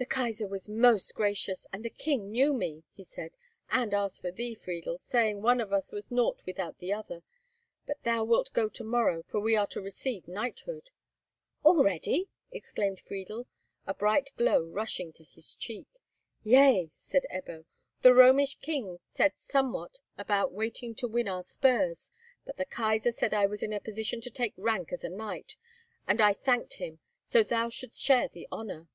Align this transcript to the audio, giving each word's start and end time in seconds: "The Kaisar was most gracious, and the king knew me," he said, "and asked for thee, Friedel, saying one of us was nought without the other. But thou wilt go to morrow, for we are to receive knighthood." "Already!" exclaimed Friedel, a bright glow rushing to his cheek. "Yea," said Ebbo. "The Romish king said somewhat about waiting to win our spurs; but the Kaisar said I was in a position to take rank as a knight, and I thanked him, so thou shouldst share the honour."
"The 0.00 0.06
Kaisar 0.06 0.46
was 0.48 0.68
most 0.68 1.12
gracious, 1.16 1.66
and 1.72 1.84
the 1.84 1.90
king 1.90 2.30
knew 2.30 2.54
me," 2.54 2.84
he 2.94 3.02
said, 3.02 3.34
"and 3.68 3.92
asked 3.92 4.20
for 4.20 4.30
thee, 4.30 4.54
Friedel, 4.54 4.96
saying 4.96 5.42
one 5.42 5.60
of 5.60 5.72
us 5.72 5.90
was 5.90 6.12
nought 6.12 6.40
without 6.46 6.78
the 6.78 6.92
other. 6.92 7.24
But 7.84 8.04
thou 8.04 8.22
wilt 8.22 8.52
go 8.52 8.68
to 8.68 8.84
morrow, 8.84 9.24
for 9.24 9.40
we 9.40 9.56
are 9.56 9.66
to 9.66 9.80
receive 9.80 10.28
knighthood." 10.28 10.90
"Already!" 11.64 12.28
exclaimed 12.52 13.00
Friedel, 13.00 13.48
a 13.88 13.92
bright 13.92 14.30
glow 14.36 14.62
rushing 14.62 15.12
to 15.14 15.24
his 15.24 15.56
cheek. 15.56 15.88
"Yea," 16.44 16.90
said 16.92 17.26
Ebbo. 17.28 17.64
"The 18.02 18.14
Romish 18.14 18.54
king 18.60 19.00
said 19.10 19.32
somewhat 19.38 19.98
about 20.16 20.52
waiting 20.52 20.94
to 20.94 21.08
win 21.08 21.26
our 21.26 21.42
spurs; 21.42 22.12
but 22.46 22.56
the 22.56 22.66
Kaisar 22.66 23.10
said 23.12 23.34
I 23.34 23.46
was 23.46 23.64
in 23.64 23.72
a 23.72 23.80
position 23.80 24.20
to 24.20 24.30
take 24.30 24.54
rank 24.56 24.92
as 24.92 25.02
a 25.02 25.08
knight, 25.08 25.56
and 26.06 26.20
I 26.20 26.34
thanked 26.34 26.74
him, 26.74 27.00
so 27.24 27.42
thou 27.42 27.68
shouldst 27.68 28.00
share 28.00 28.28
the 28.28 28.46
honour." 28.52 28.86